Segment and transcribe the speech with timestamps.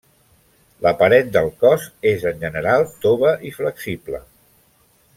[0.85, 4.27] La paret del cos és en general tova i flexible.